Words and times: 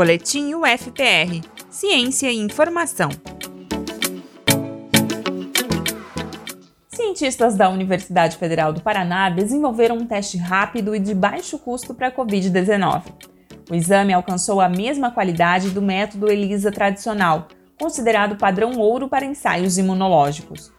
Boletim 0.00 0.54
UFPR 0.54 1.46
Ciência 1.68 2.32
e 2.32 2.38
Informação. 2.38 3.10
Cientistas 6.88 7.54
da 7.54 7.68
Universidade 7.68 8.38
Federal 8.38 8.72
do 8.72 8.80
Paraná 8.80 9.28
desenvolveram 9.28 9.98
um 9.98 10.06
teste 10.06 10.38
rápido 10.38 10.94
e 10.94 10.98
de 10.98 11.14
baixo 11.14 11.58
custo 11.58 11.92
para 11.92 12.06
a 12.06 12.10
Covid-19. 12.10 13.12
O 13.70 13.74
exame 13.74 14.14
alcançou 14.14 14.62
a 14.62 14.70
mesma 14.70 15.10
qualidade 15.10 15.68
do 15.68 15.82
método 15.82 16.32
ELISA 16.32 16.72
tradicional, 16.72 17.48
considerado 17.78 18.38
padrão 18.38 18.78
ouro 18.78 19.06
para 19.06 19.26
ensaios 19.26 19.76
imunológicos. 19.76 20.72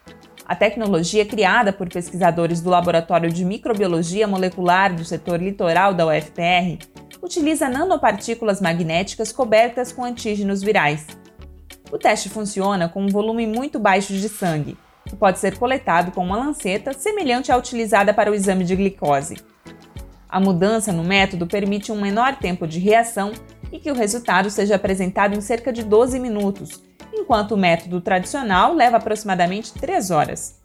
A 0.47 0.55
tecnologia 0.55 1.27
criada 1.27 1.71
por 1.71 1.88
pesquisadores 1.88 2.59
do 2.59 2.71
Laboratório 2.71 3.31
de 3.31 3.45
Microbiologia 3.45 4.27
Molecular 4.27 4.95
do 4.95 5.05
setor 5.05 5.39
litoral 5.39 5.93
da 5.93 6.07
UFPR 6.07 6.79
utiliza 7.21 7.69
nanopartículas 7.69 8.59
magnéticas 8.59 9.31
cobertas 9.31 9.91
com 9.91 10.03
antígenos 10.03 10.62
virais. 10.62 11.05
O 11.91 11.98
teste 11.98 12.29
funciona 12.29 12.89
com 12.89 13.03
um 13.03 13.09
volume 13.09 13.45
muito 13.45 13.79
baixo 13.79 14.13
de 14.13 14.27
sangue, 14.27 14.77
que 15.05 15.16
pode 15.16 15.39
ser 15.39 15.57
coletado 15.57 16.12
com 16.12 16.23
uma 16.23 16.38
lanceta 16.38 16.93
semelhante 16.93 17.52
à 17.52 17.57
utilizada 17.57 18.13
para 18.13 18.31
o 18.31 18.34
exame 18.34 18.63
de 18.63 18.76
glicose. 18.76 19.35
A 20.27 20.39
mudança 20.39 20.93
no 20.93 21.03
método 21.03 21.45
permite 21.45 21.91
um 21.91 21.99
menor 21.99 22.38
tempo 22.38 22.65
de 22.65 22.79
reação 22.79 23.34
e 23.71 23.79
que 23.79 23.91
o 23.91 23.95
resultado 23.95 24.49
seja 24.49 24.76
apresentado 24.76 25.35
em 25.35 25.41
cerca 25.41 25.71
de 25.71 25.84
12 25.84 26.20
minutos, 26.20 26.81
enquanto 27.13 27.51
o 27.51 27.57
método 27.57 27.99
tradicional 27.99 28.73
leva 28.73 28.98
aproximadamente 28.98 29.73
3 29.73 30.12
horas. 30.12 30.62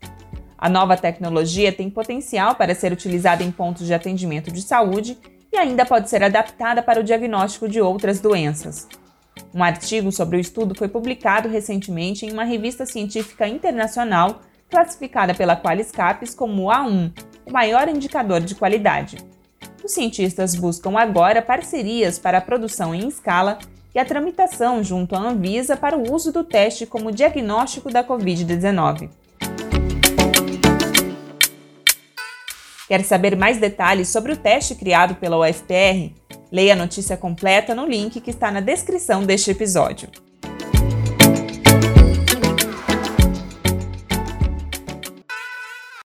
A 0.57 0.69
nova 0.69 0.97
tecnologia 0.97 1.73
tem 1.73 1.91
potencial 1.91 2.55
para 2.55 2.75
ser 2.75 2.93
utilizada 2.93 3.43
em 3.43 3.51
pontos 3.51 3.87
de 3.87 3.93
atendimento 3.93 4.51
de 4.51 4.63
saúde 4.63 5.19
e 5.57 5.59
ainda 5.59 5.87
pode 5.87 6.11
ser 6.11 6.23
adaptada 6.23 6.83
para 6.83 7.01
o 7.01 7.03
diagnóstico 7.03 7.67
de 7.67 7.81
outras 7.81 8.21
doenças. 8.21 8.87
Um 9.55 9.65
artigo 9.65 10.13
sobre 10.13 10.37
o 10.37 10.41
estudo 10.41 10.75
foi 10.77 10.87
publicado 10.87 11.49
recentemente 11.49 12.27
em 12.27 12.33
uma 12.33 12.45
revista 12.45 12.85
científica 12.85 13.49
internacional 13.49 14.43
classificada 14.69 15.35
pela 15.35 15.57
Qualiscapes 15.57 16.35
como 16.35 16.67
A1, 16.67 17.11
o 17.47 17.53
maior 17.53 17.89
indicador 17.89 18.41
de 18.41 18.55
qualidade. 18.55 19.17
Os 19.83 19.93
cientistas 19.93 20.55
buscam 20.55 20.99
agora 20.99 21.41
parcerias 21.41 22.19
para 22.19 22.39
a 22.39 22.43
produção 22.43 22.95
em 22.95 23.09
escala 23.09 23.59
e 23.95 23.99
a 23.99 24.05
tramitação 24.05 24.85
junto 24.85 25.17
à 25.17 25.21
Anvisa 25.21 25.75
para 25.75 25.97
o 25.97 26.13
uso 26.13 26.33
do 26.33 26.45
teste 26.45 26.85
como 26.85 27.13
diagnóstico 27.13 27.91
da 27.91 28.05
Covid-19. 28.05 29.09
Quer 32.89 33.05
saber 33.05 33.37
mais 33.37 33.59
detalhes 33.59 34.09
sobre 34.09 34.33
o 34.33 34.37
teste 34.37 34.75
criado 34.75 35.17
pela 35.17 35.39
UFPR? 35.39 36.13
Leia 36.53 36.75
a 36.75 36.77
notícia 36.77 37.17
completa 37.17 37.75
no 37.75 37.85
link 37.85 38.21
que 38.21 38.31
está 38.31 38.51
na 38.51 38.61
descrição 38.61 39.25
deste 39.25 39.51
episódio. 39.51 40.09